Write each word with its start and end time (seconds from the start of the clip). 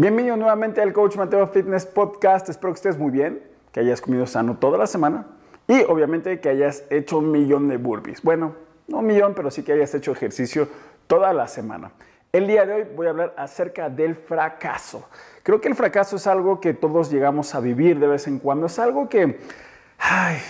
Bienvenido 0.00 0.36
nuevamente 0.36 0.80
al 0.80 0.92
Coach 0.92 1.16
Mateo 1.16 1.48
Fitness 1.48 1.84
Podcast. 1.84 2.48
Espero 2.48 2.72
que 2.72 2.76
estés 2.76 2.96
muy 2.96 3.10
bien, 3.10 3.42
que 3.72 3.80
hayas 3.80 4.00
comido 4.00 4.28
sano 4.28 4.56
toda 4.56 4.78
la 4.78 4.86
semana 4.86 5.26
y 5.66 5.82
obviamente 5.82 6.38
que 6.38 6.50
hayas 6.50 6.84
hecho 6.88 7.18
un 7.18 7.32
millón 7.32 7.68
de 7.68 7.78
burpees. 7.78 8.22
Bueno, 8.22 8.54
no 8.86 8.98
un 8.98 9.08
millón, 9.08 9.34
pero 9.34 9.50
sí 9.50 9.64
que 9.64 9.72
hayas 9.72 9.92
hecho 9.96 10.12
ejercicio 10.12 10.68
toda 11.08 11.32
la 11.32 11.48
semana. 11.48 11.90
El 12.30 12.46
día 12.46 12.64
de 12.64 12.74
hoy 12.74 12.86
voy 12.94 13.08
a 13.08 13.10
hablar 13.10 13.34
acerca 13.36 13.90
del 13.90 14.14
fracaso. 14.14 15.08
Creo 15.42 15.60
que 15.60 15.66
el 15.66 15.74
fracaso 15.74 16.14
es 16.14 16.28
algo 16.28 16.60
que 16.60 16.74
todos 16.74 17.10
llegamos 17.10 17.56
a 17.56 17.60
vivir 17.60 17.98
de 17.98 18.06
vez 18.06 18.28
en 18.28 18.38
cuando. 18.38 18.66
Es 18.66 18.78
algo 18.78 19.08
que 19.08 19.40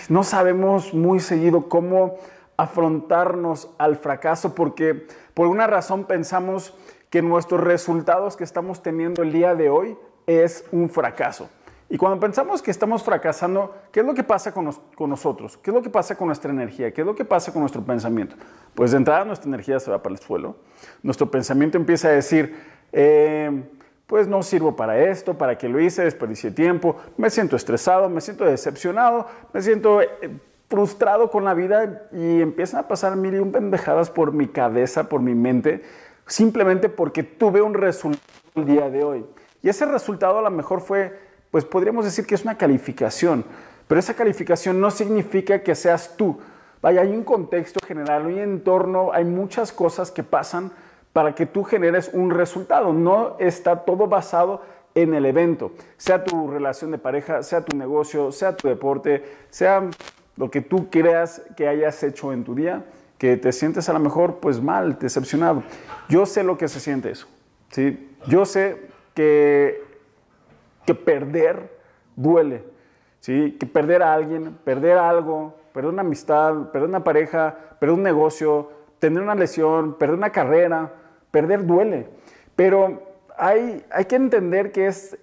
no 0.09 0.23
sabemos 0.23 0.93
muy 0.93 1.19
seguido 1.19 1.69
cómo 1.69 2.19
afrontarnos 2.55 3.71
al 3.79 3.95
fracaso 3.95 4.53
porque 4.53 5.07
por 5.33 5.47
una 5.47 5.65
razón 5.65 6.03
pensamos 6.03 6.75
que 7.09 7.21
nuestros 7.21 7.61
resultados 7.61 8.37
que 8.37 8.43
estamos 8.43 8.81
teniendo 8.83 9.23
el 9.23 9.31
día 9.31 9.55
de 9.55 9.69
hoy 9.69 9.97
es 10.27 10.65
un 10.71 10.89
fracaso. 10.89 11.49
Y 11.91 11.97
cuando 11.97 12.19
pensamos 12.19 12.61
que 12.61 12.69
estamos 12.69 13.01
fracasando, 13.01 13.75
¿qué 13.91 14.01
es 14.01 14.05
lo 14.05 14.13
que 14.13 14.23
pasa 14.23 14.53
con, 14.53 14.69
nosotros? 15.09 15.57
¿Qué 15.57 15.71
es 15.71 15.73
lo 15.73 15.81
que 15.81 15.89
pasa 15.89 16.15
con 16.15 16.27
nuestra 16.27 16.51
energía? 16.51 16.93
¿Qué 16.93 17.01
es 17.01 17.07
lo 17.07 17.15
que 17.15 17.25
pasa 17.25 17.51
con 17.51 17.61
nuestro 17.61 17.83
pensamiento? 17.83 18.35
Pues 18.75 18.91
de 18.91 18.97
entrada 18.97 19.25
nuestra 19.25 19.47
energía 19.47 19.79
se 19.79 19.89
va 19.89 20.03
para 20.03 20.13
el 20.13 20.21
suelo. 20.21 20.55
Nuestro 21.01 21.31
pensamiento 21.31 21.77
empieza 21.77 22.09
a 22.09 22.11
decir, 22.11 22.55
eh, 22.91 23.63
pues 24.05 24.27
no 24.27 24.43
sirvo 24.43 24.75
para 24.75 24.99
esto, 24.99 25.35
para 25.35 25.57
que 25.57 25.67
lo 25.67 25.79
hice, 25.79 26.03
desperdicié 26.03 26.51
tiempo, 26.51 26.95
me 27.17 27.31
siento 27.31 27.55
estresado, 27.55 28.07
me 28.07 28.21
siento 28.21 28.45
decepcionado, 28.45 29.25
me 29.51 29.61
siento 29.63 30.03
eh, 30.03 30.09
frustrado 30.69 31.31
con 31.31 31.43
la 31.43 31.55
vida 31.55 32.07
y 32.11 32.41
empiezan 32.41 32.81
a 32.81 32.87
pasar 32.87 33.15
mil 33.15 33.33
y 33.33 33.39
un 33.39 33.51
pendejadas 33.51 34.11
por 34.11 34.31
mi 34.31 34.47
cabeza, 34.47 35.09
por 35.09 35.21
mi 35.21 35.33
mente 35.33 35.81
simplemente 36.29 36.87
porque 36.87 37.23
tuve 37.23 37.61
un 37.61 37.73
resultado 37.73 38.23
el 38.55 38.65
día 38.65 38.89
de 38.89 39.03
hoy. 39.03 39.25
Y 39.61 39.69
ese 39.69 39.85
resultado 39.85 40.39
a 40.39 40.41
lo 40.41 40.51
mejor 40.51 40.79
fue, 40.79 41.19
pues 41.51 41.65
podríamos 41.65 42.05
decir 42.05 42.25
que 42.25 42.35
es 42.35 42.43
una 42.43 42.57
calificación, 42.57 43.43
pero 43.87 43.99
esa 43.99 44.13
calificación 44.13 44.79
no 44.79 44.91
significa 44.91 45.61
que 45.63 45.75
seas 45.75 46.15
tú. 46.15 46.39
Vaya, 46.81 47.01
hay 47.01 47.09
un 47.09 47.23
contexto 47.23 47.85
general, 47.85 48.27
hay 48.27 48.35
un 48.35 48.39
entorno, 48.39 49.11
hay 49.11 49.25
muchas 49.25 49.73
cosas 49.73 50.11
que 50.11 50.23
pasan 50.23 50.71
para 51.11 51.35
que 51.35 51.45
tú 51.45 51.63
generes 51.63 52.11
un 52.13 52.29
resultado. 52.29 52.93
No 52.93 53.35
está 53.39 53.83
todo 53.83 54.07
basado 54.07 54.61
en 54.95 55.13
el 55.13 55.25
evento, 55.25 55.71
sea 55.97 56.23
tu 56.23 56.49
relación 56.49 56.91
de 56.91 56.97
pareja, 56.97 57.43
sea 57.43 57.65
tu 57.65 57.75
negocio, 57.75 58.31
sea 58.31 58.55
tu 58.55 58.67
deporte, 58.67 59.23
sea 59.49 59.89
lo 60.37 60.49
que 60.49 60.61
tú 60.61 60.89
creas 60.89 61.41
que 61.57 61.67
hayas 61.67 62.01
hecho 62.03 62.31
en 62.31 62.43
tu 62.43 62.55
día 62.55 62.85
que 63.19 63.35
te 63.35 63.51
sientes 63.51 63.89
a 63.89 63.93
lo 63.93 63.99
mejor 63.99 64.39
pues 64.39 64.61
mal, 64.61 64.97
decepcionado. 64.97 65.61
Yo 66.07 66.25
sé 66.25 66.41
lo 66.41 66.57
que 66.57 66.67
se 66.67 66.79
siente 66.79 67.11
eso. 67.11 67.27
¿sí? 67.69 68.15
Yo 68.27 68.45
sé 68.45 68.87
que, 69.13 69.83
que 70.85 70.95
perder 70.95 71.77
duele. 72.15 72.63
¿sí? 73.19 73.57
Que 73.59 73.65
perder 73.65 74.01
a 74.01 74.13
alguien, 74.13 74.57
perder 74.63 74.97
algo, 74.97 75.53
perder 75.73 75.91
una 75.91 76.01
amistad, 76.01 76.71
perder 76.71 76.87
una 76.87 77.03
pareja, 77.03 77.55
perder 77.77 77.93
un 77.95 78.03
negocio, 78.03 78.71
tener 78.99 79.21
una 79.21 79.35
lesión, 79.35 79.97
perder 79.97 80.15
una 80.15 80.31
carrera, 80.31 80.93
perder 81.29 81.65
duele. 81.65 82.07
Pero 82.55 83.03
hay, 83.37 83.85
hay 83.91 84.05
que 84.05 84.15
entender 84.15 84.71
que 84.71 84.87
es, 84.87 85.17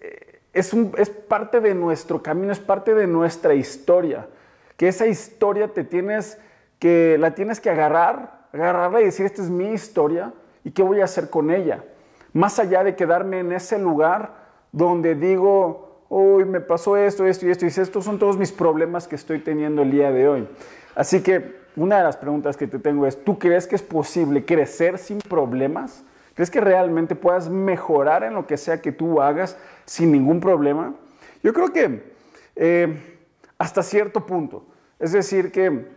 es, 0.53 0.75
un, 0.75 0.93
es 0.99 1.09
parte 1.09 1.61
de 1.61 1.75
nuestro 1.75 2.23
camino, 2.23 2.53
es 2.53 2.61
parte 2.61 2.95
de 2.95 3.07
nuestra 3.07 3.55
historia. 3.55 4.29
Que 4.77 4.89
esa 4.89 5.07
historia 5.07 5.69
te 5.69 5.83
tienes 5.83 6.39
que 6.79 7.17
la 7.19 7.35
tienes 7.35 7.61
que 7.61 7.71
agarrar, 7.71 8.47
agarrarla 8.53 9.01
y 9.01 9.05
decir, 9.05 9.27
esta 9.27 9.43
es 9.43 9.51
mi 9.51 9.73
historia 9.73 10.33
y 10.65 10.71
qué 10.71 10.83
voy 10.83 11.01
a 11.01 11.05
hacer 11.05 11.31
con 11.31 11.51
ella. 11.51 11.85
Más 12.33 12.59
allá 12.59 12.85
de 12.85 12.97
quedarme 12.97 13.41
en 13.41 13.53
ese 13.53 13.79
lugar 13.79 14.35
donde 14.73 15.15
digo, 15.15 16.03
hoy 16.09 16.45
me 16.45 16.61
pasó 16.61 16.97
esto, 16.97 17.27
esto 17.27 17.47
y 17.47 17.51
esto, 17.51 17.65
y 17.65 17.69
estos 17.69 18.05
son 18.05 18.19
todos 18.19 18.37
mis 18.37 18.53
problemas 18.53 19.09
que 19.09 19.15
estoy 19.15 19.41
teniendo 19.41 19.83
el 19.83 19.91
día 19.91 20.11
de 20.11 20.29
hoy. 20.29 20.49
Así 20.95 21.23
que 21.23 21.57
una 21.77 21.99
de 21.99 22.05
las 22.05 22.17
preguntas 22.17 22.57
que 22.57 22.67
te 22.67 22.79
tengo 22.79 23.07
es, 23.07 23.23
¿tú 23.23 23.39
crees 23.39 23.67
que 23.67 23.77
es 23.77 23.83
posible 23.83 24.45
crecer 24.45 24.99
sin 24.99 25.19
problemas? 25.19 26.05
¿Crees 26.35 26.51
que 26.51 26.61
realmente 26.61 27.15
puedas 27.15 27.49
mejorar 27.49 28.23
en 28.23 28.35
lo 28.35 28.47
que 28.47 28.57
sea 28.57 28.83
que 28.83 28.93
tú 28.93 29.23
hagas 29.23 29.57
sin 29.85 30.13
ningún 30.13 30.41
problema? 30.41 30.95
Yo 31.43 31.53
creo 31.53 31.73
que 31.73 32.13
eh, 32.57 33.19
hasta 33.59 33.83
cierto 33.83 34.27
punto. 34.27 34.67
Es 34.99 35.13
decir, 35.13 35.53
que 35.53 35.96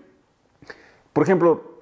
por 1.20 1.26
ejemplo, 1.26 1.80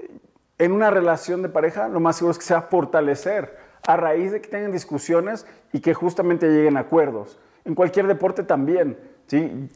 en 0.58 0.72
una 0.72 0.90
relación 0.90 1.44
de 1.44 1.50
pareja, 1.50 1.90
lo 1.90 2.00
más 2.00 2.16
seguro 2.16 2.31
es 2.31 2.40
que 2.40 2.44
sea 2.44 2.64
fortalecer 2.64 3.56
a 3.86 3.96
raíz 3.96 4.31
de 4.31 4.42
que 4.42 4.50
tengan 4.50 4.72
discusiones 4.72 5.46
y 5.72 5.80
que 5.80 5.94
justamente 5.94 6.50
lleguen 6.50 6.75
a 6.75 6.80
acuerdos. 6.80 7.38
En 7.64 7.75
cualquier 7.75 8.08
deporte 8.08 8.42
también, 8.42 8.98
¿sí? 9.28 9.70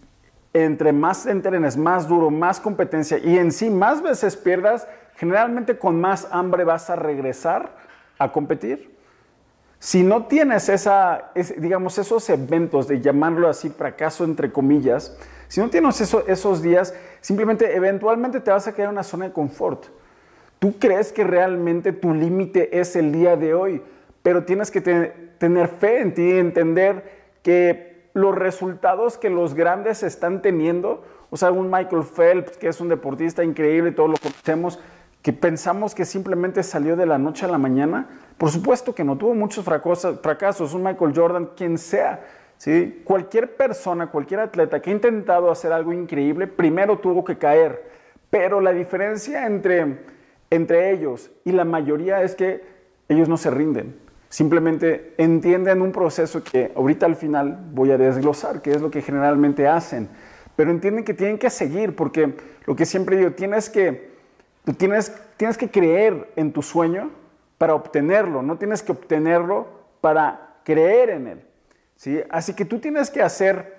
Entre 0.52 0.92
más 0.94 1.28
entrenes, 1.28 1.78
más 1.78 2.08
duro, 2.08 2.32
más 2.32 2.60
competencia 2.60 3.20
y 3.20 3.38
en 3.38 3.52
sí 3.52 3.70
más 3.70 4.02
veces 4.02 4.36
pierdas, 4.36 4.88
generalmente 5.14 5.78
con 5.78 6.02
más 6.02 6.28
hambre 6.32 6.64
vas 6.64 6.90
a 6.90 6.96
regresar 6.96 7.76
a 8.18 8.32
competir. 8.32 8.91
Si 9.84 10.04
no 10.04 10.28
tienes 10.28 10.70
esa, 10.70 11.32
digamos, 11.58 11.98
esos 11.98 12.30
eventos 12.30 12.88
de 12.88 13.02
llamarlo 13.02 13.50
así 13.50 13.70
fracaso 13.70 14.24
entre 14.24 14.52
comillas, 14.52 15.18
si 15.48 15.60
no 15.60 15.72
tienes 15.72 16.00
esos 16.00 16.62
días, 16.62 16.94
simplemente 17.20 17.76
eventualmente 17.76 18.42
te 18.42 18.52
vas 18.52 18.68
a 18.68 18.76
quedar 18.76 18.90
en 18.90 18.94
una 18.94 19.04
zona 19.04 19.26
de 19.26 19.32
confort. 19.34 19.86
Tú 20.60 20.78
crees 20.78 21.12
que 21.12 21.24
realmente 21.24 21.94
tu 21.94 22.14
límite 22.14 22.80
es 22.80 22.96
el 22.96 23.12
día 23.12 23.36
de 23.36 23.56
hoy, 23.56 23.82
pero 24.22 24.44
tienes 24.44 24.70
que 24.70 24.82
tener 24.82 25.68
fe 25.68 26.02
en 26.02 26.14
ti 26.14 26.22
y 26.22 26.38
entender 26.38 27.32
que 27.42 28.12
los 28.14 28.36
resultados 28.36 29.18
que 29.18 29.32
los 29.32 29.56
grandes 29.56 30.04
están 30.04 30.44
teniendo, 30.44 31.04
o 31.32 31.38
sea, 31.38 31.50
un 31.50 31.72
Michael 31.72 32.04
Phelps, 32.04 32.56
que 32.56 32.68
es 32.68 32.80
un 32.82 32.90
deportista 32.90 33.44
increíble, 33.44 33.92
todos 33.94 34.12
lo 34.12 34.18
conocemos, 34.18 34.78
que 35.24 35.34
pensamos 35.34 35.96
que 35.96 36.06
simplemente 36.06 36.64
salió 36.64 36.96
de 36.96 37.06
la 37.08 37.18
noche 37.18 37.46
a 37.46 37.50
la 37.50 37.58
mañana, 37.58 38.10
por 38.42 38.50
supuesto 38.50 38.96
que 38.96 39.04
no, 39.04 39.20
tuvo 39.20 39.36
muchos 39.36 39.64
fracasos, 39.64 40.74
un 40.74 40.82
Michael 40.82 41.14
Jordan, 41.16 41.50
quien 41.56 41.78
sea, 41.78 42.26
¿sí? 42.58 43.04
Cualquier 43.04 43.56
persona, 43.56 44.08
cualquier 44.08 44.40
atleta 44.40 44.82
que 44.82 44.90
ha 44.90 44.94
intentado 44.94 45.52
hacer 45.52 45.72
algo 45.72 45.94
increíble, 45.94 46.48
primero 46.48 46.98
tuvo 46.98 47.24
que 47.24 47.38
caer. 47.38 47.84
Pero 48.32 48.60
la 48.60 48.74
diferencia 48.74 49.46
entre, 49.46 50.00
entre 50.50 50.90
ellos 50.92 51.30
y 51.46 51.52
la 51.52 51.66
mayoría 51.66 52.24
es 52.24 52.34
que 52.34 52.64
ellos 53.10 53.30
no 53.30 53.38
se 53.38 53.52
rinden. 53.52 53.96
Simplemente 54.28 55.14
entienden 55.20 55.84
un 55.84 55.92
proceso 55.92 56.44
que 56.44 56.72
ahorita 56.76 57.06
al 57.06 57.18
final 57.18 57.60
voy 57.74 57.92
a 57.92 58.00
desglosar, 58.00 58.64
que 58.64 58.72
es 58.72 58.82
lo 58.82 58.90
que 58.90 59.04
generalmente 59.04 59.68
hacen. 59.68 60.10
Pero 60.56 60.72
entienden 60.72 61.06
que 61.06 61.14
tienen 61.14 61.38
que 61.38 61.52
seguir, 61.52 61.96
porque 61.96 62.34
lo 62.66 62.76
que 62.76 62.88
siempre 62.88 63.18
digo, 63.18 63.34
tienes 63.34 63.70
que, 63.70 64.10
tú 64.66 64.74
tienes, 64.74 65.16
tienes 65.38 65.60
que 65.60 65.70
creer 65.70 66.32
en 66.36 66.52
tu 66.52 66.64
sueño 66.64 67.21
para 67.62 67.76
obtenerlo, 67.76 68.42
no 68.42 68.58
tienes 68.58 68.82
que 68.82 68.92
obtenerlo 68.92 69.68
para 70.02 70.56
creer 70.64 71.12
en 71.12 71.28
él. 71.28 71.48
Así 72.32 72.56
que 72.56 72.66
tú 72.66 72.80
tienes 72.80 73.12
que 73.12 73.22
hacer 73.22 73.78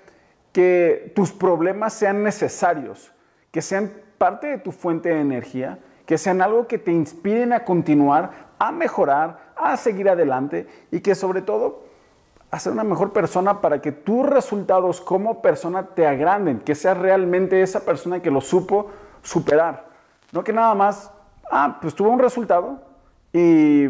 que 0.52 1.10
tus 1.16 1.32
problemas 1.32 1.92
sean 1.92 2.22
necesarios, 2.22 3.10
que 3.50 3.60
sean 3.60 3.92
parte 4.18 4.46
de 4.46 4.58
tu 4.58 4.70
fuente 4.70 5.08
de 5.08 5.20
energía, 5.20 5.80
que 6.06 6.16
sean 6.16 6.42
algo 6.42 6.68
que 6.68 6.78
te 6.78 6.92
inspiren 6.92 7.52
a 7.52 7.64
continuar, 7.64 8.52
a 8.56 8.70
mejorar, 8.70 9.52
a 9.56 9.76
seguir 9.76 10.08
adelante 10.08 10.68
y 10.92 11.00
que 11.00 11.16
sobre 11.16 11.42
todo 11.42 11.82
a 12.52 12.60
ser 12.60 12.74
una 12.74 12.84
mejor 12.84 13.12
persona 13.12 13.60
para 13.60 13.82
que 13.82 13.90
tus 13.90 14.24
resultados 14.24 15.00
como 15.00 15.42
persona 15.42 15.88
te 15.88 16.06
agranden, 16.06 16.60
que 16.60 16.76
seas 16.76 16.98
realmente 16.98 17.60
esa 17.62 17.80
persona 17.80 18.22
que 18.22 18.30
lo 18.30 18.42
supo 18.42 18.92
superar. 19.22 19.88
No 20.30 20.44
que 20.44 20.52
nada 20.52 20.72
más, 20.76 21.10
ah, 21.50 21.78
pues 21.82 21.96
tuve 21.96 22.10
un 22.10 22.20
resultado 22.20 22.91
y 23.32 23.88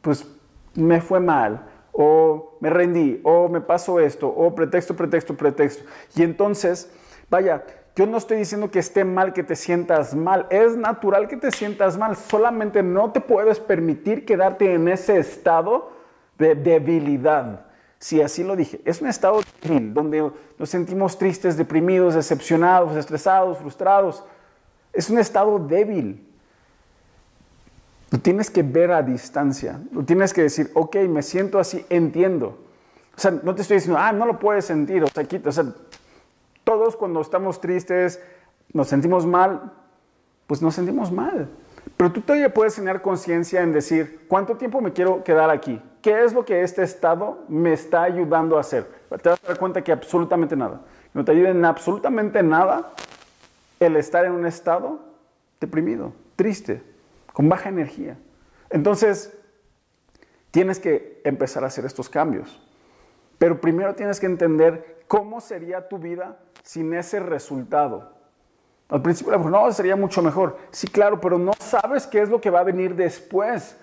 pues 0.00 0.26
me 0.74 1.00
fue 1.00 1.20
mal 1.20 1.66
o 1.92 2.56
me 2.60 2.70
rendí, 2.70 3.20
o 3.24 3.48
me 3.48 3.60
pasó 3.60 4.00
esto, 4.00 4.28
o 4.28 4.54
pretexto, 4.54 4.94
pretexto, 4.94 5.36
pretexto. 5.36 5.84
Y 6.14 6.22
entonces, 6.22 6.90
vaya, 7.28 7.64
yo 7.96 8.06
no 8.06 8.18
estoy 8.18 8.38
diciendo 8.38 8.70
que 8.70 8.78
esté 8.78 9.04
mal 9.04 9.32
que 9.32 9.42
te 9.42 9.56
sientas 9.56 10.14
mal, 10.14 10.46
es 10.50 10.76
natural 10.76 11.28
que 11.28 11.36
te 11.36 11.50
sientas 11.50 11.98
mal, 11.98 12.16
solamente 12.16 12.82
no 12.82 13.12
te 13.12 13.20
puedes 13.20 13.58
permitir 13.60 14.24
quedarte 14.24 14.72
en 14.72 14.88
ese 14.88 15.18
estado 15.18 15.90
de 16.38 16.54
debilidad. 16.54 17.66
Si 17.98 18.22
así 18.22 18.42
lo 18.42 18.56
dije, 18.56 18.80
es 18.86 19.02
un 19.02 19.08
estado 19.08 19.42
donde 19.92 20.32
nos 20.58 20.70
sentimos 20.70 21.18
tristes, 21.18 21.58
deprimidos, 21.58 22.14
decepcionados, 22.14 22.96
estresados, 22.96 23.58
frustrados. 23.58 24.24
Es 24.94 25.10
un 25.10 25.18
estado 25.18 25.58
débil. 25.58 26.26
Lo 28.10 28.18
tienes 28.18 28.50
que 28.50 28.62
ver 28.62 28.90
a 28.92 29.02
distancia. 29.02 29.80
Lo 29.92 30.04
tienes 30.04 30.32
que 30.32 30.42
decir, 30.42 30.70
ok, 30.74 30.96
me 31.08 31.22
siento 31.22 31.58
así, 31.58 31.84
entiendo. 31.90 32.58
O 33.16 33.20
sea, 33.20 33.30
no 33.30 33.54
te 33.54 33.62
estoy 33.62 33.76
diciendo, 33.76 34.00
ah, 34.00 34.12
no 34.12 34.26
lo 34.26 34.38
puedes 34.38 34.64
sentir. 34.64 35.04
O 35.04 35.52
sea, 35.52 35.64
todos 36.64 36.96
cuando 36.96 37.20
estamos 37.20 37.60
tristes, 37.60 38.20
nos 38.72 38.88
sentimos 38.88 39.26
mal, 39.26 39.72
pues 40.46 40.60
nos 40.62 40.74
sentimos 40.74 41.12
mal. 41.12 41.48
Pero 41.96 42.12
tú 42.12 42.20
todavía 42.20 42.52
puedes 42.52 42.74
tener 42.74 43.02
conciencia 43.02 43.62
en 43.62 43.72
decir, 43.72 44.24
¿cuánto 44.28 44.56
tiempo 44.56 44.80
me 44.80 44.92
quiero 44.92 45.22
quedar 45.22 45.50
aquí? 45.50 45.80
¿qué 46.02 46.24
es 46.24 46.32
lo 46.32 46.44
que 46.44 46.62
este 46.62 46.82
estado 46.82 47.44
me 47.48 47.72
está 47.72 48.02
ayudando 48.02 48.56
a 48.56 48.60
hacer? 48.60 48.86
Te 49.22 49.28
vas 49.28 49.40
a 49.44 49.48
dar 49.48 49.58
cuenta 49.58 49.82
que 49.82 49.92
absolutamente 49.92 50.56
nada. 50.56 50.80
No 51.12 51.24
te 51.24 51.32
ayuda 51.32 51.50
en 51.50 51.64
absolutamente 51.64 52.42
nada 52.42 52.92
el 53.78 53.96
estar 53.96 54.24
en 54.24 54.32
un 54.32 54.46
estado 54.46 55.00
deprimido, 55.60 56.12
triste, 56.36 56.82
con 57.40 57.48
baja 57.48 57.70
energía. 57.70 58.18
Entonces, 58.68 59.34
tienes 60.50 60.78
que 60.78 61.22
empezar 61.24 61.64
a 61.64 61.68
hacer 61.68 61.86
estos 61.86 62.10
cambios. 62.10 62.62
Pero 63.38 63.62
primero 63.62 63.94
tienes 63.94 64.20
que 64.20 64.26
entender 64.26 65.04
cómo 65.08 65.40
sería 65.40 65.88
tu 65.88 65.96
vida 65.96 66.36
sin 66.62 66.92
ese 66.92 67.18
resultado. 67.18 68.12
Al 68.90 69.00
principio, 69.00 69.38
no, 69.38 69.72
sería 69.72 69.96
mucho 69.96 70.20
mejor. 70.20 70.58
Sí, 70.70 70.86
claro, 70.86 71.18
pero 71.18 71.38
no 71.38 71.52
sabes 71.58 72.06
qué 72.06 72.20
es 72.20 72.28
lo 72.28 72.42
que 72.42 72.50
va 72.50 72.60
a 72.60 72.64
venir 72.64 72.94
después. 72.94 73.74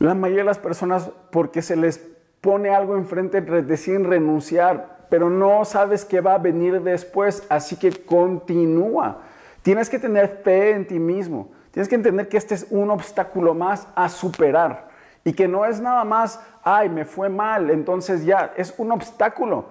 La 0.00 0.16
mayoría 0.16 0.42
de 0.42 0.48
las 0.48 0.58
personas, 0.58 1.12
porque 1.30 1.62
se 1.62 1.76
les 1.76 2.04
pone 2.40 2.70
algo 2.70 2.96
enfrente, 2.96 3.42
deciden 3.42 4.02
renunciar, 4.02 5.06
pero 5.08 5.30
no 5.30 5.64
sabes 5.64 6.04
qué 6.04 6.20
va 6.20 6.34
a 6.34 6.38
venir 6.38 6.82
después, 6.82 7.46
así 7.48 7.76
que 7.76 7.92
continúa. 7.92 9.22
Tienes 9.62 9.88
que 9.88 10.00
tener 10.00 10.40
fe 10.42 10.70
en 10.70 10.84
ti 10.84 10.98
mismo. 10.98 11.52
Tienes 11.74 11.88
que 11.88 11.96
entender 11.96 12.28
que 12.28 12.36
este 12.36 12.54
es 12.54 12.68
un 12.70 12.88
obstáculo 12.92 13.52
más 13.52 13.88
a 13.96 14.08
superar 14.08 14.90
y 15.24 15.32
que 15.32 15.48
no 15.48 15.64
es 15.64 15.80
nada 15.80 16.04
más, 16.04 16.38
ay, 16.62 16.88
me 16.88 17.04
fue 17.04 17.28
mal, 17.28 17.68
entonces 17.68 18.24
ya, 18.24 18.54
es 18.56 18.72
un 18.78 18.92
obstáculo. 18.92 19.64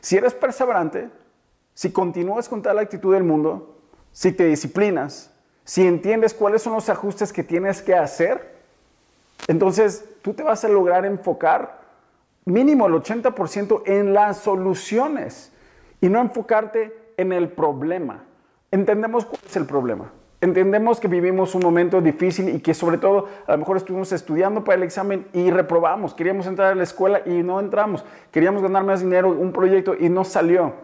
Si 0.00 0.18
eres 0.18 0.34
perseverante, 0.34 1.08
si 1.72 1.92
continúas 1.92 2.50
con 2.50 2.60
tal 2.60 2.78
actitud 2.78 3.14
del 3.14 3.24
mundo, 3.24 3.78
si 4.12 4.32
te 4.32 4.44
disciplinas, 4.44 5.32
si 5.64 5.86
entiendes 5.86 6.34
cuáles 6.34 6.60
son 6.60 6.74
los 6.74 6.90
ajustes 6.90 7.32
que 7.32 7.42
tienes 7.42 7.80
que 7.80 7.94
hacer, 7.94 8.54
entonces 9.48 10.04
tú 10.20 10.34
te 10.34 10.42
vas 10.42 10.62
a 10.62 10.68
lograr 10.68 11.06
enfocar 11.06 11.80
mínimo 12.44 12.86
el 12.86 12.92
80% 12.92 13.80
en 13.86 14.12
las 14.12 14.40
soluciones 14.40 15.52
y 16.02 16.10
no 16.10 16.20
enfocarte 16.20 17.14
en 17.16 17.32
el 17.32 17.48
problema. 17.48 18.24
Entendemos 18.70 19.24
cuál 19.24 19.40
es 19.46 19.56
el 19.56 19.64
problema. 19.64 20.12
Entendemos 20.40 21.00
que 21.00 21.08
vivimos 21.08 21.54
un 21.54 21.62
momento 21.62 22.00
difícil 22.02 22.50
y 22.50 22.60
que 22.60 22.74
sobre 22.74 22.98
todo 22.98 23.26
a 23.46 23.52
lo 23.52 23.58
mejor 23.58 23.78
estuvimos 23.78 24.12
estudiando 24.12 24.64
para 24.64 24.76
el 24.76 24.82
examen 24.82 25.26
y 25.32 25.50
reprobamos. 25.50 26.12
Queríamos 26.12 26.46
entrar 26.46 26.72
a 26.72 26.74
la 26.74 26.82
escuela 26.82 27.22
y 27.24 27.42
no 27.42 27.58
entramos. 27.58 28.04
Queríamos 28.30 28.62
ganar 28.62 28.84
más 28.84 29.00
dinero, 29.00 29.30
un 29.30 29.52
proyecto 29.52 29.94
y 29.98 30.10
no 30.10 30.24
salió. 30.24 30.74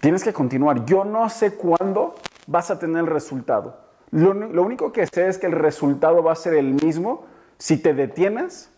Tienes 0.00 0.24
que 0.24 0.32
continuar. 0.32 0.86
Yo 0.86 1.04
no 1.04 1.28
sé 1.28 1.54
cuándo 1.54 2.14
vas 2.46 2.70
a 2.70 2.78
tener 2.78 3.00
el 3.00 3.06
resultado. 3.06 3.78
Lo, 4.10 4.32
lo 4.32 4.62
único 4.62 4.90
que 4.92 5.06
sé 5.06 5.28
es 5.28 5.36
que 5.36 5.46
el 5.46 5.52
resultado 5.52 6.22
va 6.22 6.32
a 6.32 6.36
ser 6.36 6.54
el 6.54 6.72
mismo 6.72 7.26
si 7.58 7.76
te 7.76 7.92
detienes 7.92 8.70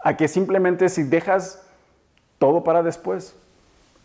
a 0.00 0.16
que 0.16 0.26
simplemente 0.28 0.88
si 0.88 1.02
dejas 1.02 1.66
todo 2.38 2.64
para 2.64 2.82
después. 2.82 3.36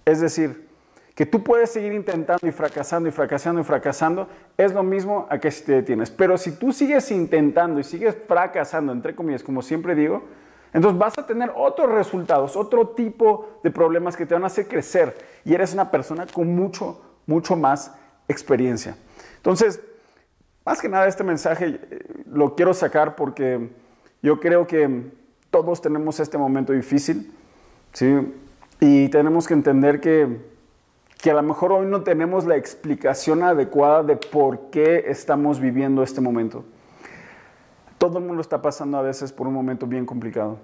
Es 0.05 0.19
decir, 0.19 0.67
que 1.15 1.25
tú 1.25 1.43
puedes 1.43 1.71
seguir 1.71 1.93
intentando 1.93 2.47
y 2.47 2.51
fracasando 2.51 3.09
y 3.09 3.11
fracasando 3.11 3.61
y 3.61 3.63
fracasando, 3.63 4.27
es 4.57 4.73
lo 4.73 4.83
mismo 4.83 5.27
a 5.29 5.39
que 5.39 5.51
si 5.51 5.65
te 5.65 5.73
detienes. 5.73 6.09
Pero 6.09 6.37
si 6.37 6.53
tú 6.53 6.71
sigues 6.71 7.11
intentando 7.11 7.79
y 7.79 7.83
sigues 7.83 8.15
fracasando, 8.27 8.91
entre 8.91 9.15
comillas, 9.15 9.43
como 9.43 9.61
siempre 9.61 9.93
digo, 9.93 10.23
entonces 10.73 10.97
vas 10.97 11.17
a 11.17 11.25
tener 11.25 11.51
otros 11.55 11.91
resultados, 11.91 12.55
otro 12.55 12.89
tipo 12.89 13.59
de 13.63 13.71
problemas 13.71 14.15
que 14.15 14.25
te 14.25 14.33
van 14.33 14.43
a 14.43 14.47
hacer 14.47 14.67
crecer 14.67 15.17
y 15.43 15.53
eres 15.53 15.73
una 15.73 15.91
persona 15.91 16.25
con 16.27 16.55
mucho, 16.55 17.01
mucho 17.25 17.57
más 17.57 17.93
experiencia. 18.29 18.95
Entonces, 19.37 19.81
más 20.65 20.79
que 20.79 20.87
nada 20.87 21.07
este 21.07 21.23
mensaje 21.23 21.79
eh, 21.89 21.99
lo 22.31 22.55
quiero 22.55 22.73
sacar 22.73 23.15
porque 23.15 23.69
yo 24.21 24.39
creo 24.39 24.65
que 24.65 25.11
todos 25.49 25.81
tenemos 25.81 26.19
este 26.21 26.37
momento 26.37 26.71
difícil, 26.71 27.33
¿sí? 27.91 28.33
Y 28.79 29.09
tenemos 29.09 29.47
que 29.47 29.53
entender 29.53 29.99
que 29.99 30.50
que 31.21 31.29
a 31.29 31.35
lo 31.35 31.44
mejor 31.44 31.71
hoy 31.71 31.85
no 31.85 32.01
tenemos 32.01 32.45
la 32.45 32.56
explicación 32.56 33.44
adecuada 33.44 34.01
de 34.01 34.18
por 34.18 34.71
qué 34.71 35.06
estamos 35.07 35.59
viviendo 35.59 36.01
este 36.01 36.19
momento. 36.19 36.65
Todo 38.00 38.18
el 38.18 38.25
mundo 38.25 38.41
está 38.41 38.59
pasando 38.59 38.97
a 38.97 39.03
veces 39.03 39.31
por 39.31 39.47
un 39.47 39.53
momento 39.53 39.85
bien 39.85 40.06
complicado. 40.06 40.57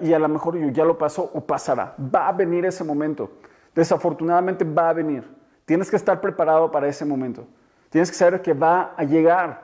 y 0.00 0.12
a 0.12 0.18
lo 0.18 0.28
mejor 0.28 0.58
ya 0.72 0.84
lo 0.84 0.98
pasó 0.98 1.30
o 1.32 1.40
pasará. 1.40 1.94
Va 2.00 2.28
a 2.28 2.32
venir 2.32 2.64
ese 2.64 2.82
momento. 2.82 3.30
Desafortunadamente 3.74 4.64
va 4.64 4.88
a 4.88 4.92
venir. 4.92 5.22
Tienes 5.64 5.88
que 5.88 5.96
estar 5.96 6.20
preparado 6.20 6.72
para 6.72 6.88
ese 6.88 7.04
momento. 7.04 7.46
Tienes 7.90 8.10
que 8.10 8.16
saber 8.16 8.42
que 8.42 8.54
va 8.54 8.94
a 8.96 9.04
llegar. 9.04 9.62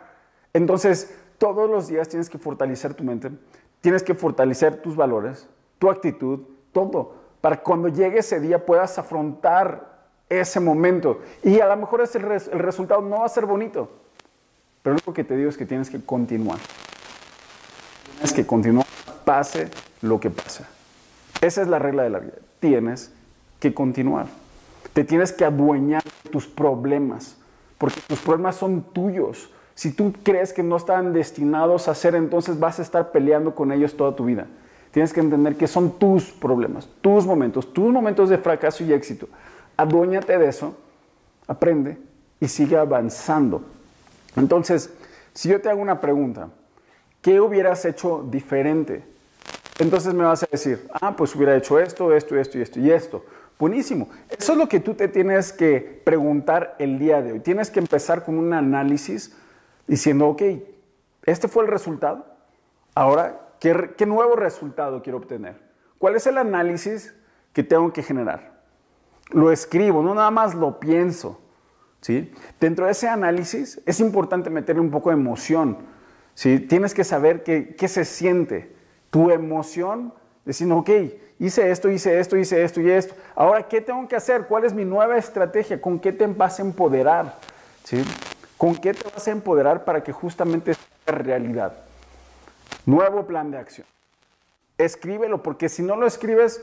Entonces, 0.53 1.19
todos 1.39 1.69
los 1.69 1.89
días 1.89 2.09
tienes 2.09 2.31
que 2.31 2.39
fortalecer 2.39 2.95
tu 2.95 3.03
mente. 3.03 3.33
Tienes 3.81 4.05
que 4.05 4.15
fortalecer 4.15 4.83
tus 4.83 4.95
valores, 4.95 5.49
tu 5.81 5.91
actitud, 5.91 6.41
todo. 6.71 7.15
Para 7.41 7.61
cuando 7.61 7.89
llegue 7.89 8.19
ese 8.19 8.39
día 8.39 8.65
puedas 8.65 8.97
afrontar 8.99 9.92
ese 10.41 10.61
momento. 10.61 11.21
Y 11.43 11.61
a 11.61 11.67
lo 11.67 11.77
mejor 11.77 12.03
es 12.03 12.15
el, 12.15 12.23
resultado 12.23 13.01
no 13.01 13.21
va 13.21 13.27
a 13.27 13.29
ser 13.29 13.47
bonito, 13.47 13.91
pero 14.83 14.97
lo 15.05 15.13
que 15.13 15.25
te 15.25 15.37
digo 15.37 15.49
es 15.49 15.57
que 15.57 15.67
tienes 15.67 15.91
que 15.91 16.01
continuar. 16.05 16.59
Tienes 18.15 18.33
que 18.33 18.47
continuar, 18.47 18.87
pase 19.25 19.69
lo 20.01 20.21
que 20.21 20.31
pase. 20.31 20.65
Esa 21.41 21.63
es 21.63 21.69
la 21.69 21.79
regla 21.79 22.05
de 22.05 22.11
la 22.11 22.19
vida. 22.21 22.35
Tienes 22.61 23.13
que 23.59 23.75
continuar. 23.75 24.27
Te 24.93 25.05
tienes 25.05 25.33
que 25.33 25.45
adueñar 25.45 26.03
de 26.03 26.31
tus 26.31 26.47
problemas, 26.47 27.37
porque 27.79 28.01
tus 28.07 28.21
problemas 28.21 28.57
son 28.57 28.83
tuyos. 28.93 29.51
Si 29.75 29.93
tú 29.93 30.13
crees 30.23 30.53
que 30.53 30.63
no 30.63 30.77
están 30.77 31.13
destinados 31.13 31.89
a 31.89 31.95
ser, 31.95 32.15
entonces 32.15 32.61
vas 32.61 32.79
a 32.79 32.83
estar 32.83 33.11
peleando 33.11 33.55
con 33.55 33.73
ellos 33.73 33.97
toda 33.97 34.15
tu 34.15 34.27
vida. 34.27 34.47
Tienes 34.91 35.13
que 35.13 35.21
entender 35.21 35.57
que 35.57 35.67
son 35.67 35.99
tus 35.99 36.31
problemas, 36.31 36.87
tus 37.01 37.25
momentos, 37.25 37.73
tus 37.73 37.91
momentos 37.91 38.29
de 38.29 38.37
fracaso 38.37 38.85
y 38.85 38.93
éxito 38.93 39.27
aduéñate 39.77 40.39
de 40.39 40.49
eso, 40.49 40.77
aprende 41.47 41.99
y 42.41 42.49
sigue 42.49 42.77
avanzando. 42.77 43.63
Entonces, 44.37 44.91
si 45.35 45.49
yo 45.49 45.61
te 45.61 45.69
hago 45.69 45.81
una 45.81 46.01
pregunta, 46.01 46.49
¿qué 47.21 47.41
hubieras 47.41 47.85
hecho 47.85 48.27
diferente? 48.31 49.05
Entonces 49.79 50.15
me 50.15 50.25
vas 50.25 50.43
a 50.43 50.49
decir, 50.51 50.89
ah, 51.01 51.17
pues 51.17 51.35
hubiera 51.35 51.57
hecho 51.57 51.79
esto, 51.79 52.15
esto, 52.15 52.37
esto 52.37 52.59
y 52.59 52.63
esto 52.63 52.81
y 52.81 52.91
esto. 52.91 53.25
Buenísimo. 53.59 54.09
Eso 54.29 54.53
es 54.53 54.59
lo 54.59 54.69
que 54.69 54.81
tú 54.81 54.95
te 54.95 55.09
tienes 55.09 55.53
que 55.53 56.03
preguntar 56.05 56.77
el 56.79 56.99
día 56.99 57.23
de 57.23 57.33
hoy. 57.33 57.41
Tienes 57.41 57.71
que 57.71 57.81
empezar 57.81 58.25
con 58.25 58.39
un 58.39 58.53
análisis 58.53 59.37
diciendo, 59.87 60.29
ok, 60.29 60.43
este 61.25 61.49
fue 61.49 61.65
el 61.65 61.71
resultado. 61.71 62.27
Ahora, 62.95 63.41
¿qué, 63.61 63.95
qué 63.97 64.05
nuevo 64.05 64.37
resultado 64.37 65.03
quiero 65.03 65.19
obtener? 65.19 65.61
¿Cuál 65.99 66.17
es 66.17 66.27
el 66.27 66.39
análisis 66.39 67.15
que 67.53 67.63
tengo 67.63 67.93
que 67.93 68.03
generar? 68.03 68.52
Lo 69.33 69.51
escribo, 69.51 70.03
no 70.03 70.15
nada 70.15 70.31
más 70.31 70.55
lo 70.55 70.79
pienso. 70.79 71.41
¿sí? 72.01 72.33
Dentro 72.61 72.87
de 72.87 72.93
ese 72.93 73.09
análisis 73.09 73.81
es 73.87 74.01
importante 74.01 74.51
meterle 74.51 74.81
un 74.81 74.91
poco 74.91 75.11
de 75.11 75.17
emoción. 75.17 75.79
¿sí? 76.35 76.61
Tienes 76.61 76.95
que 76.95 77.05
saber 77.05 77.43
qué, 77.43 77.75
qué 77.77 77.89
se 77.89 78.05
siente. 78.05 78.75
Tu 79.11 79.31
emoción, 79.31 80.15
diciendo, 80.45 80.79
ok, 80.79 80.91
hice 81.39 81.71
esto, 81.71 81.91
hice 81.91 82.19
esto, 82.19 82.37
hice 82.37 82.63
esto 82.63 82.81
y 82.81 82.91
esto. 82.91 83.15
Ahora, 83.35 83.69
¿qué 83.69 83.81
tengo 83.81 84.07
que 84.09 84.17
hacer? 84.17 84.47
¿Cuál 84.47 84.65
es 84.65 84.73
mi 84.73 84.85
nueva 84.85 85.17
estrategia? 85.17 85.81
¿Con 85.81 85.99
qué 85.99 86.13
te 86.13 86.27
vas 86.27 86.59
a 86.59 86.63
empoderar? 86.63 87.37
¿Sí? 87.85 88.03
¿Con 88.57 88.77
qué 88.77 88.95
te 88.95 89.09
vas 89.11 89.27
a 89.27 89.33
empoderar 89.33 89.85
para 89.85 90.03
que 90.03 90.13
justamente 90.13 90.75
sea 90.75 91.15
realidad? 91.15 91.75
Nuevo 92.87 93.27
plan 93.27 93.51
de 93.51 93.59
acción. 93.59 93.87
Escríbelo, 94.79 95.43
porque 95.43 95.69
si 95.69 95.83
no 95.83 95.97
lo 95.97 96.07
escribes, 96.07 96.63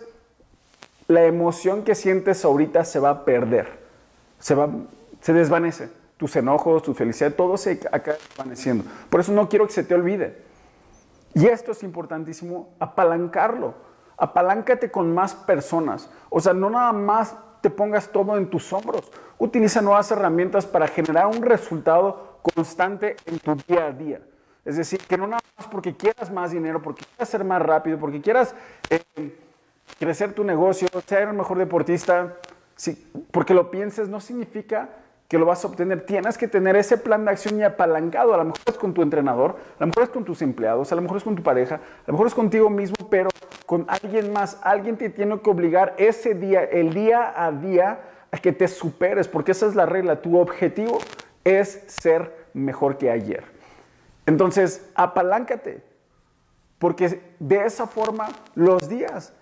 la 1.09 1.25
emoción 1.25 1.83
que 1.83 1.95
sientes 1.95 2.45
ahorita 2.45 2.85
se 2.85 2.99
va 2.99 3.09
a 3.09 3.25
perder, 3.25 3.79
se, 4.37 4.53
va, 4.53 4.69
se 5.19 5.33
desvanece. 5.33 5.89
Tus 6.17 6.35
enojos, 6.35 6.83
tu 6.83 6.93
felicidad, 6.93 7.33
todo 7.33 7.57
se 7.57 7.79
acaba 7.91 8.17
desvaneciendo. 8.29 8.83
Por 9.09 9.21
eso 9.21 9.31
no 9.31 9.49
quiero 9.49 9.65
que 9.65 9.73
se 9.73 9.83
te 9.83 9.95
olvide. 9.95 10.37
Y 11.33 11.47
esto 11.47 11.71
es 11.71 11.81
importantísimo, 11.81 12.69
apalancarlo. 12.77 13.73
Apaláncate 14.17 14.91
con 14.91 15.11
más 15.13 15.33
personas. 15.33 16.11
O 16.29 16.39
sea, 16.41 16.53
no 16.53 16.69
nada 16.69 16.93
más 16.93 17.35
te 17.61 17.71
pongas 17.71 18.09
todo 18.09 18.37
en 18.37 18.47
tus 18.47 18.71
hombros. 18.71 19.11
Utiliza 19.39 19.81
nuevas 19.81 20.11
herramientas 20.11 20.67
para 20.67 20.87
generar 20.87 21.25
un 21.25 21.41
resultado 21.41 22.39
constante 22.53 23.15
en 23.25 23.39
tu 23.39 23.55
día 23.67 23.85
a 23.85 23.91
día. 23.91 24.21
Es 24.63 24.77
decir, 24.77 24.99
que 24.99 25.17
no 25.17 25.25
nada 25.25 25.41
más 25.57 25.65
porque 25.67 25.95
quieras 25.95 26.31
más 26.31 26.51
dinero, 26.51 26.83
porque 26.83 27.03
quieras 27.03 27.29
ser 27.29 27.43
más 27.43 27.61
rápido, 27.61 27.97
porque 27.97 28.21
quieras 28.21 28.53
eh, 28.91 29.01
crecer 29.97 30.33
tu 30.33 30.43
negocio, 30.43 30.87
ser 31.05 31.27
el 31.27 31.33
mejor 31.33 31.57
deportista, 31.57 32.35
porque 33.31 33.53
lo 33.53 33.71
pienses 33.71 34.09
no 34.09 34.19
significa 34.19 34.89
que 35.27 35.37
lo 35.37 35.45
vas 35.45 35.63
a 35.63 35.67
obtener. 35.67 36.05
Tienes 36.05 36.37
que 36.37 36.47
tener 36.47 36.75
ese 36.75 36.97
plan 36.97 37.23
de 37.23 37.31
acción 37.31 37.59
y 37.59 37.63
apalancado. 37.63 38.33
A 38.33 38.37
lo 38.37 38.45
mejor 38.45 38.61
es 38.65 38.77
con 38.77 38.93
tu 38.93 39.03
entrenador, 39.03 39.57
a 39.77 39.81
lo 39.81 39.87
mejor 39.87 40.03
es 40.03 40.09
con 40.09 40.25
tus 40.25 40.41
empleados, 40.41 40.91
a 40.91 40.95
lo 40.95 41.03
mejor 41.03 41.17
es 41.17 41.23
con 41.23 41.35
tu 41.35 41.43
pareja, 41.43 41.75
a 41.75 42.07
lo 42.07 42.13
mejor 42.13 42.27
es 42.27 42.33
contigo 42.33 42.69
mismo, 42.69 42.95
pero 43.09 43.29
con 43.67 43.85
alguien 43.87 44.33
más. 44.33 44.59
Alguien 44.63 44.97
te 44.97 45.09
tiene 45.09 45.39
que 45.39 45.49
obligar 45.49 45.93
ese 45.97 46.33
día, 46.33 46.63
el 46.63 46.95
día 46.95 47.31
a 47.35 47.51
día, 47.51 47.99
a 48.31 48.37
que 48.39 48.51
te 48.51 48.67
superes, 48.67 49.27
porque 49.27 49.51
esa 49.51 49.67
es 49.67 49.75
la 49.75 49.85
regla. 49.85 50.21
Tu 50.21 50.35
objetivo 50.39 50.97
es 51.43 51.83
ser 51.87 52.47
mejor 52.55 52.97
que 52.97 53.11
ayer. 53.11 53.43
Entonces, 54.25 54.89
apaláncate. 54.95 55.83
Porque 56.79 57.21
de 57.39 57.65
esa 57.65 57.85
forma, 57.85 58.29
los 58.55 58.89
días 58.89 59.33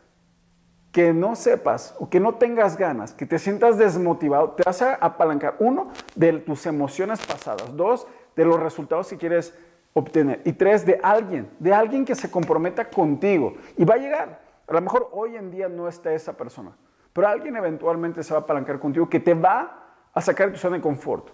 que 0.98 1.14
no 1.14 1.36
sepas 1.36 1.94
o 2.00 2.10
que 2.10 2.20
no 2.20 2.34
tengas 2.34 2.76
ganas, 2.76 3.14
que 3.14 3.28
te 3.28 3.38
sientas 3.38 3.78
desmotivado, 3.78 4.54
te 4.54 4.64
vas 4.64 4.82
a 4.82 4.96
apalancar, 4.96 5.56
uno, 5.60 5.92
de 6.16 6.34
tus 6.40 6.66
emociones 6.66 7.24
pasadas, 7.24 7.78
dos, 7.78 8.08
de 8.36 8.44
los 8.44 8.60
resultados 8.60 9.08
que 9.08 9.16
quieres 9.16 9.56
obtener, 9.94 10.42
y 10.44 10.54
tres, 10.54 10.88
de 10.88 11.00
alguien, 11.04 11.52
de 11.60 11.72
alguien 11.72 12.04
que 12.04 12.16
se 12.16 12.32
comprometa 12.32 12.90
contigo 12.90 13.58
y 13.78 13.86
va 13.86 13.94
a 13.94 13.98
llegar. 13.98 14.42
A 14.68 14.74
lo 14.74 14.82
mejor 14.82 15.10
hoy 15.12 15.36
en 15.36 15.52
día 15.52 15.70
no 15.70 15.88
está 15.88 16.12
esa 16.14 16.36
persona, 16.36 16.72
pero 17.14 17.28
alguien 17.28 17.56
eventualmente 17.56 18.24
se 18.24 18.34
va 18.34 18.40
a 18.40 18.42
apalancar 18.42 18.80
contigo 18.80 19.08
que 19.08 19.20
te 19.20 19.36
va 19.36 20.00
a 20.12 20.20
sacar 20.20 20.48
de 20.48 20.54
tu 20.54 20.60
zona 20.60 20.78
de 20.78 20.82
confort. 20.82 21.30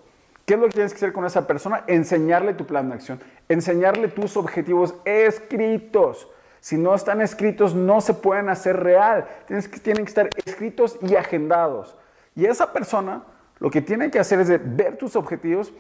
¿Qué 0.46 0.56
es 0.56 0.60
lo 0.60 0.66
que 0.66 0.74
tienes 0.74 0.92
que 0.92 0.98
hacer 0.98 1.14
con 1.14 1.24
esa 1.24 1.48
persona? 1.48 1.86
Enseñarle 1.88 2.54
tu 2.54 2.66
plan 2.66 2.90
de 2.90 2.96
acción, 2.96 3.22
enseñarle 3.48 4.10
tus 4.10 4.36
objetivos 4.36 4.94
escritos. 5.06 6.28
Si 6.64 6.78
no 6.78 6.96
están 6.96 7.20
escritos, 7.20 7.76
no 7.76 8.00
se 8.00 8.14
pueden 8.14 8.48
hacer 8.48 8.82
real. 8.82 9.28
Tienes 9.48 9.68
que, 9.68 9.82
tienen 9.82 10.06
que 10.06 10.10
estar 10.10 10.30
escritos 10.46 10.98
y 11.02 11.16
agendados. 11.16 11.98
Y 12.36 12.46
esa 12.46 12.72
persona 12.72 13.24
lo 13.60 13.70
que 13.70 13.82
tiene 13.82 14.10
que 14.10 14.18
hacer 14.18 14.40
es 14.40 14.48
ver 14.78 14.96
tus 14.96 15.18
objetivos 15.18 15.74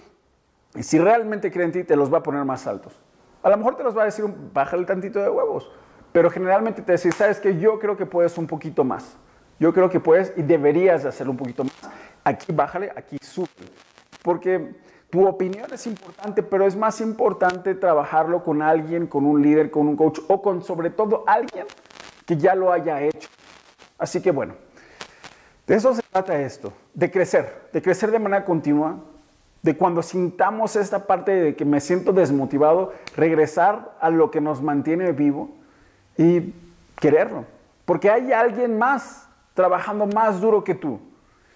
y 0.75 0.84
si 0.84 1.00
realmente 1.00 1.54
cree 1.54 1.68
en 1.68 1.72
ti, 1.72 1.84
te 1.86 1.96
los 1.96 2.13
va 2.13 2.18
a 2.18 2.24
poner 2.24 2.44
más 2.44 2.68
altos. 2.68 3.00
A 3.44 3.50
lo 3.50 3.56
mejor 3.56 3.78
te 3.78 3.84
los 3.84 3.98
va 3.98 4.02
a 4.02 4.06
decir, 4.06 4.25
bájale 4.54 4.84
tantito 4.84 5.20
de 5.20 5.30
huevos. 5.30 5.72
Pero 6.12 6.30
generalmente 6.30 6.82
te 6.82 6.92
dice, 6.92 7.13
sabes 7.13 7.40
que 7.40 7.58
yo 7.58 7.80
creo 7.80 7.96
que 7.96 8.06
puedes 8.06 8.38
un 8.38 8.46
poquito 8.46 8.84
más. 8.84 9.16
Yo 9.62 9.74
creo 9.74 9.90
que 9.90 10.02
puedes 10.02 10.34
y 10.36 10.42
deberías 10.42 11.04
de 11.04 11.08
hacerlo 11.08 11.32
un 11.32 11.38
poquito 11.38 11.63
más. 11.63 11.80
Aquí 12.25 12.52
bájale, 12.52 12.92
aquí 12.94 13.16
sube. 13.22 13.48
Porque 14.22 14.75
tu 15.13 15.27
opinión 15.27 15.72
es 15.72 15.86
importante, 15.86 16.41
pero 16.41 16.65
es 16.65 16.75
más 16.75 17.00
importante 17.00 17.75
trabajarlo 17.75 18.43
con 18.43 18.63
alguien, 18.63 19.05
con 19.05 19.27
un 19.27 19.43
líder, 19.43 19.70
con 19.70 19.88
un 19.88 19.96
coach 19.96 20.17
o 20.27 20.41
con 20.41 20.63
sobre 20.63 20.89
todo 20.89 21.24
alguien 21.27 21.67
que 22.25 22.36
ya 22.36 22.55
lo 22.55 22.74
haya 22.74 23.00
hecho. 23.00 23.29
Así 24.00 24.24
que 24.24 24.32
bueno, 24.32 24.55
de 25.67 25.75
eso 25.75 25.93
se 25.93 26.01
trata 26.01 26.41
esto, 26.41 26.74
de 26.96 27.12
crecer, 27.12 27.70
de 27.72 27.79
crecer 27.79 28.10
de 28.10 28.17
manera 28.17 28.43
continua, 28.43 29.01
de 29.62 29.77
cuando 29.77 30.01
sintamos 30.01 30.75
esta 30.75 31.05
parte 31.05 31.32
de 31.32 31.55
que 31.55 31.63
me 31.63 31.79
siento 31.79 32.12
desmotivado, 32.12 32.91
regresar 33.15 33.96
a 34.00 34.10
lo 34.10 34.32
que 34.32 34.41
nos 34.41 34.63
mantiene 34.63 35.12
vivo 35.12 35.51
y 36.17 36.55
quererlo. 37.00 37.46
Porque 37.86 38.10
hay 38.10 38.32
alguien 38.32 38.79
más 38.79 39.27
trabajando 39.53 40.08
más 40.08 40.41
duro 40.41 40.63
que 40.63 40.74
tú. 40.74 41.00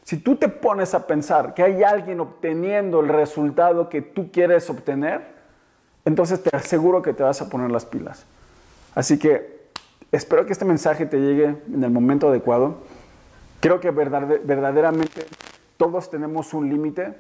Si 0.07 0.15
tú 0.15 0.37
te 0.37 0.47
pones 0.47 0.93
a 0.93 1.05
pensar 1.05 1.53
que 1.53 1.61
hay 1.63 1.83
alguien 1.83 2.21
obteniendo 2.21 3.01
el 3.01 3.09
resultado 3.09 3.89
que 3.89 4.01
tú 4.01 4.31
quieres 4.31 4.69
obtener, 4.69 5.19
entonces 6.05 6.41
te 6.41 6.55
aseguro 6.55 7.01
que 7.01 7.11
te 7.11 7.23
vas 7.23 7.41
a 7.41 7.49
poner 7.49 7.69
las 7.71 7.85
pilas. 7.85 8.25
Así 8.95 9.19
que 9.19 9.67
espero 10.13 10.45
que 10.45 10.53
este 10.53 10.63
mensaje 10.63 11.05
te 11.07 11.19
llegue 11.19 11.57
en 11.73 11.83
el 11.83 11.91
momento 11.91 12.29
adecuado. 12.29 12.77
Creo 13.59 13.81
que 13.81 13.91
verdaderamente 13.91 15.25
todos 15.75 16.09
tenemos 16.09 16.53
un 16.53 16.69
límite, 16.69 17.13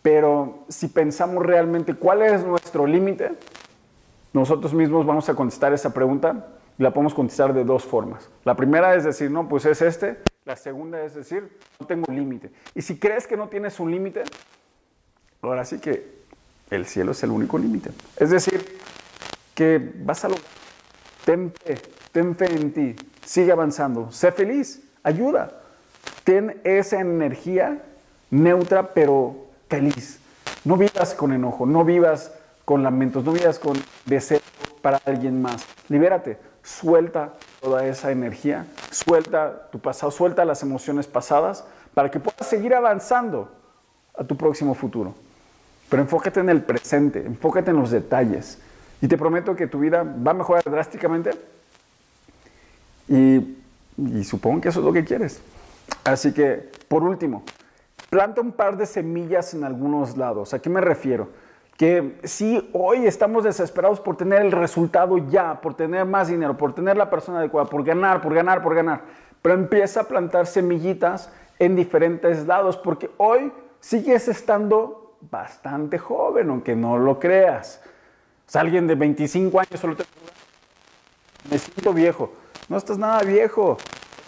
pero 0.00 0.60
si 0.68 0.86
pensamos 0.86 1.44
realmente 1.44 1.94
cuál 1.94 2.22
es 2.22 2.46
nuestro 2.46 2.86
límite, 2.86 3.32
nosotros 4.32 4.72
mismos 4.72 5.04
vamos 5.04 5.28
a 5.28 5.34
contestar 5.34 5.72
esa 5.72 5.92
pregunta 5.92 6.46
y 6.78 6.82
la 6.84 6.92
podemos 6.92 7.12
contestar 7.12 7.52
de 7.52 7.64
dos 7.64 7.82
formas. 7.82 8.30
La 8.44 8.54
primera 8.54 8.94
es 8.94 9.02
decir, 9.02 9.32
no, 9.32 9.48
pues 9.48 9.66
es 9.66 9.82
este, 9.82 10.18
la 10.44 10.56
segunda 10.56 11.02
es 11.02 11.14
decir, 11.14 11.48
no 11.80 11.86
tengo 11.86 12.12
límite. 12.12 12.50
Y 12.74 12.82
si 12.82 12.98
crees 12.98 13.26
que 13.26 13.36
no 13.36 13.48
tienes 13.48 13.80
un 13.80 13.90
límite, 13.90 14.24
ahora 15.40 15.64
sí 15.64 15.78
que 15.78 16.24
el 16.70 16.86
cielo 16.86 17.12
es 17.12 17.22
el 17.22 17.30
único 17.30 17.58
límite. 17.58 17.90
Es 18.16 18.30
decir, 18.30 18.78
que 19.54 19.92
vas 20.00 20.24
a 20.24 20.28
lograr. 20.28 20.46
Ten 21.24 21.52
fe, 21.52 21.78
ten 22.12 22.36
fe 22.36 22.46
en 22.54 22.72
ti, 22.72 22.96
sigue 23.24 23.52
avanzando, 23.52 24.12
sé 24.12 24.32
feliz, 24.32 24.82
ayuda. 25.02 25.62
Ten 26.24 26.60
esa 26.64 27.00
energía 27.00 27.82
neutra 28.30 28.92
pero 28.92 29.46
feliz. 29.68 30.20
No 30.64 30.76
vivas 30.76 31.14
con 31.14 31.32
enojo, 31.32 31.64
no 31.64 31.84
vivas 31.84 32.32
con 32.64 32.82
lamentos, 32.82 33.24
no 33.24 33.32
vivas 33.32 33.58
con 33.58 33.76
deseo 34.04 34.40
para 34.82 35.00
alguien 35.06 35.40
más. 35.40 35.64
Libérate, 35.88 36.38
suelta 36.62 37.34
toda 37.64 37.86
esa 37.86 38.12
energía, 38.12 38.66
suelta 38.90 39.68
tu 39.72 39.78
pasado, 39.78 40.12
suelta 40.12 40.44
las 40.44 40.62
emociones 40.62 41.06
pasadas 41.06 41.64
para 41.94 42.10
que 42.10 42.20
puedas 42.20 42.46
seguir 42.46 42.74
avanzando 42.74 43.50
a 44.14 44.22
tu 44.22 44.36
próximo 44.36 44.74
futuro. 44.74 45.14
Pero 45.88 46.02
enfócate 46.02 46.40
en 46.40 46.50
el 46.50 46.62
presente, 46.62 47.24
enfócate 47.24 47.70
en 47.70 47.78
los 47.78 47.90
detalles. 47.90 48.58
Y 49.00 49.08
te 49.08 49.16
prometo 49.16 49.56
que 49.56 49.66
tu 49.66 49.78
vida 49.78 50.02
va 50.02 50.32
a 50.32 50.34
mejorar 50.34 50.62
drásticamente. 50.64 51.30
Y, 53.08 53.56
y 53.96 54.24
supongo 54.24 54.60
que 54.60 54.68
eso 54.68 54.80
es 54.80 54.84
lo 54.84 54.92
que 54.92 55.04
quieres. 55.04 55.40
Así 56.04 56.34
que, 56.34 56.70
por 56.86 57.02
último, 57.02 57.44
planta 58.10 58.42
un 58.42 58.52
par 58.52 58.76
de 58.76 58.84
semillas 58.84 59.54
en 59.54 59.64
algunos 59.64 60.18
lados. 60.18 60.52
¿A 60.52 60.58
qué 60.58 60.68
me 60.68 60.82
refiero? 60.82 61.30
Que 61.76 62.20
si 62.24 62.70
hoy 62.72 63.06
estamos 63.06 63.44
desesperados 63.44 64.00
por 64.00 64.16
tener 64.16 64.42
el 64.42 64.52
resultado 64.52 65.18
ya, 65.18 65.60
por 65.60 65.74
tener 65.74 66.04
más 66.04 66.28
dinero, 66.28 66.56
por 66.56 66.74
tener 66.74 66.96
la 66.96 67.10
persona 67.10 67.38
adecuada, 67.38 67.68
por 67.68 67.82
ganar, 67.84 68.20
por 68.20 68.32
ganar, 68.32 68.62
por 68.62 68.74
ganar, 68.74 69.02
pero 69.42 69.54
empieza 69.54 70.02
a 70.02 70.04
plantar 70.04 70.46
semillitas 70.46 71.32
en 71.58 71.76
diferentes 71.76 72.46
lados, 72.46 72.76
porque 72.76 73.10
hoy 73.16 73.52
sigues 73.80 74.28
estando 74.28 75.16
bastante 75.30 75.98
joven, 75.98 76.50
aunque 76.50 76.76
no 76.76 76.98
lo 76.98 77.18
creas. 77.18 77.82
O 78.54 78.58
alguien 78.58 78.86
de 78.86 78.94
25 78.94 79.60
años 79.60 79.80
solo 79.80 79.96
te 79.96 80.04
me 81.50 81.58
siento 81.58 81.92
viejo. 81.92 82.32
No 82.68 82.76
estás 82.76 82.98
nada 82.98 83.22
viejo. 83.22 83.76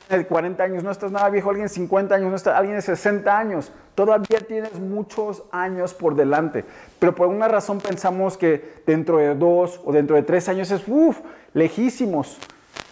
De 0.09 0.27
40 0.27 0.63
años 0.63 0.85
no 0.85 0.91
estás 0.91 1.11
nada 1.11 1.29
viejo. 1.31 1.49
Alguien 1.49 1.67
de 1.67 1.73
50 1.73 2.15
años 2.15 2.31
no 2.31 2.37
está. 2.37 2.57
Alguien 2.57 2.77
de 2.77 2.83
60 2.83 3.39
años. 3.39 3.73
Todavía 3.97 4.41
tienes 4.47 4.79
muchos 4.79 5.43
años 5.51 5.95
por 5.95 6.15
delante, 6.15 6.67
pero 6.99 7.15
por 7.15 7.29
una 7.29 7.49
razón 7.49 7.79
pensamos 7.79 8.37
que 8.37 8.83
dentro 8.87 9.17
de 9.17 9.35
dos 9.35 9.81
o 9.87 9.91
dentro 9.91 10.17
de 10.17 10.23
tres 10.23 10.51
años 10.51 10.71
es, 10.71 10.83
uff, 10.87 11.19
lejísimos. 11.55 12.39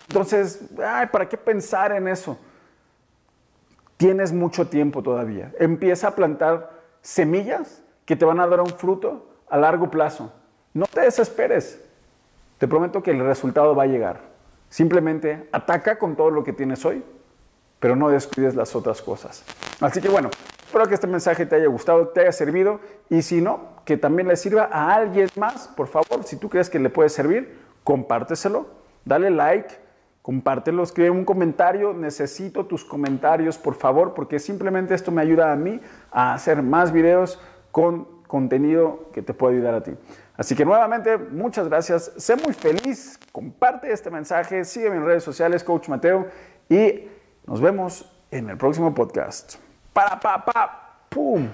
Entonces, 0.08 0.64
¿para 1.12 1.28
qué 1.28 1.36
pensar 1.36 1.92
en 1.92 2.08
eso? 2.08 2.38
Tienes 3.98 4.32
mucho 4.32 4.66
tiempo 4.66 5.02
todavía. 5.02 5.52
Empieza 5.58 6.08
a 6.08 6.14
plantar 6.14 6.70
semillas 7.02 7.82
que 8.06 8.16
te 8.16 8.24
van 8.24 8.40
a 8.40 8.46
dar 8.46 8.62
un 8.62 8.70
fruto 8.70 9.28
a 9.50 9.58
largo 9.58 9.90
plazo. 9.90 10.32
No 10.72 10.86
te 10.86 11.02
desesperes. 11.02 11.84
Te 12.56 12.66
prometo 12.66 13.02
que 13.02 13.10
el 13.10 13.20
resultado 13.20 13.76
va 13.76 13.82
a 13.82 13.86
llegar. 13.86 14.22
Simplemente 14.70 15.50
ataca 15.52 15.98
con 15.98 16.16
todo 16.16 16.30
lo 16.30 16.44
que 16.44 16.54
tienes 16.54 16.82
hoy, 16.86 17.04
pero 17.78 17.94
no 17.94 18.08
descuides 18.08 18.54
las 18.54 18.74
otras 18.74 19.02
cosas. 19.02 19.44
Así 19.80 20.00
que 20.00 20.08
bueno, 20.08 20.30
Espero 20.74 20.88
que 20.88 20.94
este 20.94 21.06
mensaje 21.06 21.46
te 21.46 21.54
haya 21.54 21.68
gustado, 21.68 22.08
te 22.08 22.22
haya 22.22 22.32
servido 22.32 22.80
y 23.08 23.22
si 23.22 23.40
no, 23.40 23.76
que 23.84 23.96
también 23.96 24.26
le 24.26 24.34
sirva 24.34 24.68
a 24.72 24.92
alguien 24.92 25.28
más. 25.36 25.68
Por 25.68 25.86
favor, 25.86 26.24
si 26.24 26.36
tú 26.36 26.48
crees 26.48 26.68
que 26.68 26.80
le 26.80 26.90
puede 26.90 27.10
servir, 27.10 27.60
compárteselo, 27.84 28.66
dale 29.04 29.30
like, 29.30 29.72
compártelo, 30.20 30.82
escribe 30.82 31.10
un 31.10 31.24
comentario. 31.24 31.92
Necesito 31.94 32.66
tus 32.66 32.84
comentarios, 32.84 33.56
por 33.56 33.76
favor, 33.76 34.14
porque 34.14 34.40
simplemente 34.40 34.94
esto 34.94 35.12
me 35.12 35.22
ayuda 35.22 35.52
a 35.52 35.54
mí 35.54 35.80
a 36.10 36.34
hacer 36.34 36.60
más 36.60 36.90
videos 36.90 37.40
con 37.70 38.08
contenido 38.26 39.10
que 39.12 39.22
te 39.22 39.32
puede 39.32 39.54
ayudar 39.54 39.74
a 39.74 39.82
ti. 39.84 39.92
Así 40.36 40.56
que 40.56 40.64
nuevamente, 40.64 41.18
muchas 41.18 41.68
gracias. 41.68 42.10
Sé 42.16 42.34
muy 42.34 42.52
feliz. 42.52 43.16
Comparte 43.30 43.92
este 43.92 44.10
mensaje. 44.10 44.64
Sígueme 44.64 44.96
en 44.96 45.06
redes 45.06 45.22
sociales, 45.22 45.62
Coach 45.62 45.88
Mateo. 45.88 46.26
Y 46.68 47.06
nos 47.46 47.60
vemos 47.60 48.12
en 48.32 48.50
el 48.50 48.56
próximo 48.56 48.92
podcast. 48.92 49.63
Para, 49.94 50.16
pa, 50.16 50.38
pa, 50.38 50.66
pum. 51.08 51.48